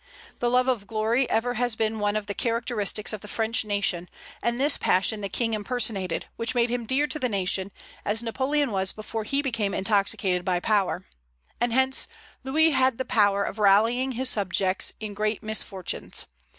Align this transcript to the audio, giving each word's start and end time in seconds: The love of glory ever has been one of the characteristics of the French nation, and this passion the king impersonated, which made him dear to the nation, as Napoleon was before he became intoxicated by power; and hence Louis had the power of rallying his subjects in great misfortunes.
The 0.39 0.49
love 0.49 0.67
of 0.67 0.87
glory 0.87 1.29
ever 1.29 1.53
has 1.53 1.75
been 1.75 1.99
one 1.99 2.15
of 2.15 2.25
the 2.25 2.33
characteristics 2.33 3.13
of 3.13 3.21
the 3.21 3.27
French 3.27 3.63
nation, 3.63 4.09
and 4.41 4.59
this 4.59 4.75
passion 4.75 5.21
the 5.21 5.29
king 5.29 5.53
impersonated, 5.53 6.25
which 6.37 6.55
made 6.55 6.71
him 6.71 6.87
dear 6.87 7.05
to 7.05 7.19
the 7.19 7.29
nation, 7.29 7.71
as 8.03 8.23
Napoleon 8.23 8.71
was 8.71 8.93
before 8.93 9.25
he 9.25 9.43
became 9.43 9.75
intoxicated 9.75 10.43
by 10.43 10.59
power; 10.59 11.05
and 11.59 11.71
hence 11.71 12.07
Louis 12.43 12.71
had 12.71 12.97
the 12.97 13.05
power 13.05 13.43
of 13.43 13.59
rallying 13.59 14.13
his 14.13 14.27
subjects 14.27 14.91
in 14.99 15.13
great 15.13 15.43
misfortunes. 15.43 16.25